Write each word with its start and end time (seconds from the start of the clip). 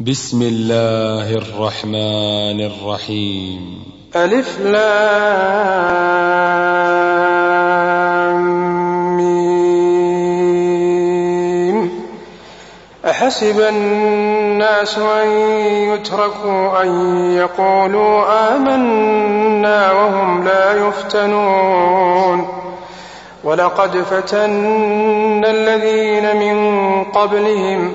بسم 0.00 0.42
الله 0.42 1.32
الرحمن 1.32 2.60
الرحيم. 2.60 3.82
ألف 4.16 4.60
لام 4.60 4.86
أحسب 13.06 13.60
الناس 13.60 14.98
أن 14.98 15.28
يتركوا 15.94 16.82
أن 16.82 16.90
يقولوا 17.32 18.56
آمنا 18.56 19.92
وهم 19.92 20.44
لا 20.44 20.88
يفتنون. 20.88 22.48
ولقد 23.44 23.96
فتنا 23.96 25.50
الذين 25.50 26.36
من 26.36 26.56
قبلهم 27.04 27.94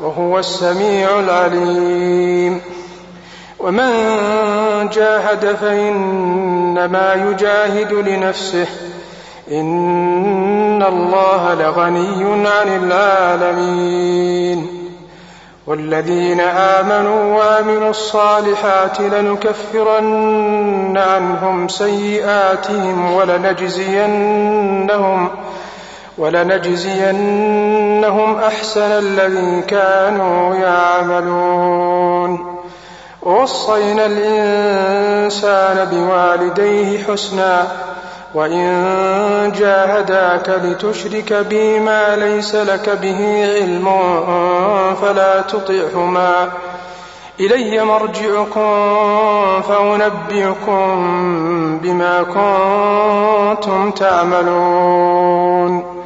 وهو 0.00 0.38
السميع 0.38 1.20
العليم. 1.20 2.60
ومن 3.58 3.90
جاهد 4.92 5.56
فإنما 5.60 7.14
يجاهد 7.14 7.92
لنفسه. 7.92 8.66
إن 9.50 10.82
الله 10.82 11.54
لغني 11.54 12.48
عن 12.48 12.84
العالمين. 12.84 14.66
والذين 15.66 16.40
آمنوا 16.40 17.36
وعملوا 17.36 17.90
الصالحات 17.90 19.00
لنكفرن 19.00 20.98
عنهم 20.98 21.68
سيئاتهم 21.68 23.12
ولنجزينهم 23.12 25.28
ولنجزينهم 26.18 28.36
أحسن 28.36 28.80
الذي 28.80 29.62
كانوا 29.62 30.54
يعملون. 30.54 32.56
ووصينا 33.22 34.06
الإنسان 34.06 35.84
بوالديه 35.84 37.04
حسنا 37.04 37.66
وإن 38.34 39.52
جاهداك 39.58 40.48
لتشرك 40.48 41.32
بي 41.32 41.80
ما 41.80 42.16
ليس 42.16 42.54
لك 42.54 42.98
به 43.02 43.44
علم 43.54 43.88
فلا 45.02 45.40
تطعهما. 45.40 46.48
إلي 47.40 47.84
مرجعكم 47.84 48.70
فأنبئكم 49.68 50.86
بما 51.82 52.22
كنتم 52.22 53.90
تعملون. 53.90 56.05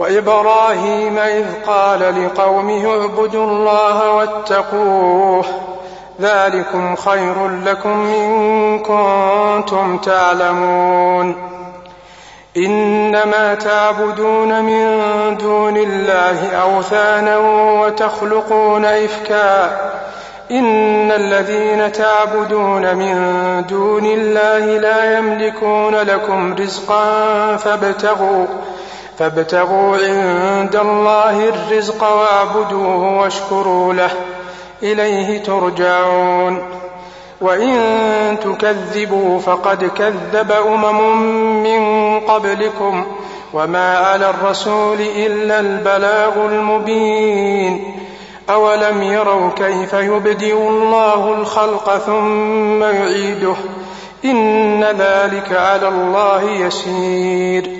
وإبراهيم 0.00 1.18
إذ 1.18 1.46
قال 1.66 2.24
لقومه 2.24 3.00
اعبدوا 3.00 3.44
الله 3.44 4.12
واتقوه 4.12 5.44
ذلكم 6.20 6.96
خير 6.96 7.48
لكم 7.64 8.06
إن 8.06 8.78
كنتم 8.78 9.98
تعلمون. 9.98 11.34
إنما 12.56 13.54
تعبدون 13.54 14.64
من 14.64 15.36
دون 15.36 15.76
الله 15.76 16.56
أوثانا 16.56 17.38
وتخلقون 17.80 18.84
إفكا. 18.84 19.78
إن 20.50 21.10
الذين 21.10 21.92
تعبدون 21.92 22.96
من 22.96 23.16
دون 23.68 24.06
الله 24.06 24.78
لا 24.78 25.18
يملكون 25.18 25.94
لكم 25.94 26.54
رزقا 26.54 27.56
فابتغوا 27.56 28.46
فابتغوا 29.20 29.96
عند 29.96 30.76
الله 30.76 31.48
الرزق 31.48 32.02
واعبدوه 32.02 33.20
واشكروا 33.20 33.94
له. 33.94 34.10
إليه 34.82 35.42
ترجعون. 35.42 36.62
وإن 37.40 38.36
تكذبوا 38.44 39.38
فقد 39.38 39.84
كذب 39.84 40.52
أمم 40.52 41.22
من 41.62 42.20
قبلكم. 42.20 43.06
وما 43.52 43.98
على 43.98 44.30
الرسول 44.30 44.98
إلا 45.16 45.60
البلاغ 45.60 46.46
المبين. 46.46 47.94
أولم 48.50 49.02
يروا 49.02 49.50
كيف 49.56 49.92
يبدئ 49.92 50.56
الله 50.56 51.34
الخلق 51.34 51.98
ثم 51.98 52.82
يعيده؟ 52.82 53.54
إن 54.24 54.84
ذلك 54.84 55.52
على 55.52 55.88
الله 55.88 56.42
يسير. 56.50 57.79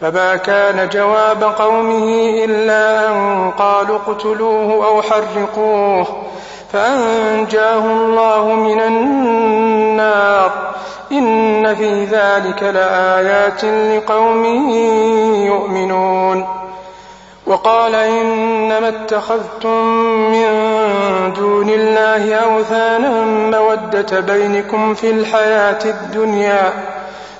فما 0.00 0.36
كان 0.36 0.88
جواب 0.88 1.44
قومه 1.44 2.30
إلا 2.44 3.08
أن 3.08 3.50
قالوا 3.58 3.96
اقتلوه 3.96 4.86
أو 4.86 5.02
حرقوه 5.02 6.06
فأنجاه 6.72 7.86
الله 7.86 8.44
من 8.44 8.80
النار. 8.80 10.52
إن 11.12 11.74
في 11.74 12.04
ذلك 12.04 12.62
لآيات 12.62 13.64
لقوم 13.64 14.44
يؤمنون. 15.46 16.46
وقال 17.46 17.94
إنما 17.94 18.88
اتخذتم 18.88 19.84
من 20.32 20.46
دون 21.32 21.70
الله 21.70 22.34
أوثانا 22.34 23.24
مودة 23.58 24.20
بينكم 24.20 24.94
في 24.94 25.10
الحياة 25.10 25.84
الدنيا. 25.84 26.72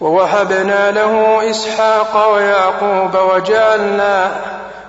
ووهبنا 0.00 0.90
له 0.90 1.40
إسحاق 1.50 2.34
ويعقوب 2.34 3.16
وجعلنا 3.34 4.30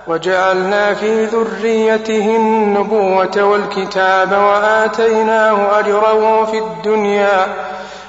وجعلنا 0.07 0.93
في 0.93 1.25
ذريته 1.25 2.35
النبوة 2.35 3.43
والكتاب 3.43 4.31
وآتيناه 4.31 5.79
أجره 5.79 6.45
في 6.45 6.57
الدنيا 6.57 7.47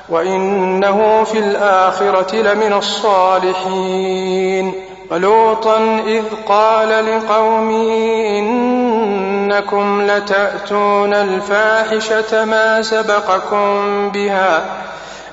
وإنه 0.08 1.24
في 1.24 1.38
الآخرة 1.38 2.36
لمن 2.36 2.72
الصالحين. 2.72 4.74
ولوطا 5.10 6.02
إذ 6.06 6.24
قال 6.48 6.88
لقومه 6.88 7.92
إنكم 8.38 10.02
لتأتون 10.02 11.14
الفاحشة 11.14 12.44
ما 12.44 12.82
سبقكم 12.82 14.10
بها 14.10 14.62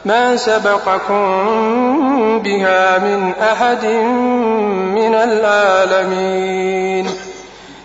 ما 0.08 0.36
سبقكم 0.36 1.20
بها 2.40 2.98
من 2.98 3.34
أحد 3.42 3.86
من 4.96 5.16
العالمين. 5.16 7.08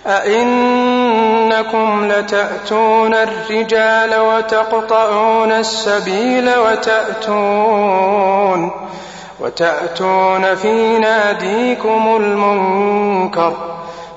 أئنكم 0.06 2.12
لتأتون 2.12 3.14
الرجال 3.14 4.20
وتقطعون 4.20 5.52
السبيل 5.52 6.50
وتأتون 6.58 8.70
وتأتون 9.40 10.54
في 10.54 10.98
ناديكم 10.98 12.16
المنكر. 12.16 13.81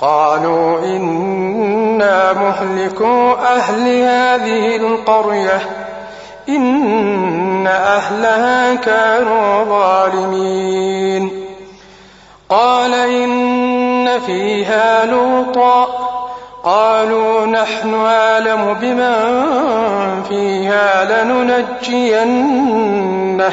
قالوا 0.00 0.78
إنا 0.78 2.32
مهلكو 2.32 3.32
أهل 3.32 3.88
هذه 3.88 4.76
القرية. 4.76 5.60
إن 6.48 7.66
أهلها 7.66 8.74
كانوا 8.74 9.64
ظالمين. 9.64 11.44
قال 12.48 12.94
إن 12.94 14.20
فيها 14.26 15.06
لوطا. 15.06 15.86
قالوا 16.64 17.46
نحن 17.46 17.94
أعلم 17.94 18.76
بمن 18.80 19.42
فيها 20.28 21.24
لننجينه. 21.24 23.52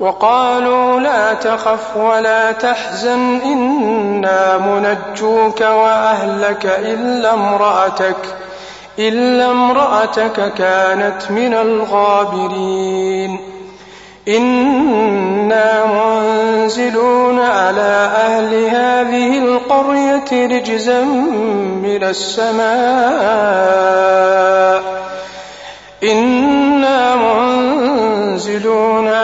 وقالوا 0.00 1.00
لا 1.00 1.34
تخف 1.34 1.96
ولا 1.96 2.52
تحزن 2.52 3.40
إنا 3.44 4.58
منجوك 4.58 5.60
وأهلك 5.60 6.66
إلا 6.66 7.34
امرأتك 7.34 8.16
إلا 8.98 9.50
امرأتك 9.50 10.54
كانت 10.54 11.30
من 11.30 11.54
الغابرين. 11.54 13.38
إنا 14.28 15.86
منزلون 15.86 17.40
على 17.40 18.10
أهل 18.16 18.64
هذه 18.64 19.38
القرية 19.38 20.46
رجزا 20.46 21.04
من 21.82 22.04
السماء. 22.04 22.64
إنا 26.02 27.16
منزلون 27.16 29.23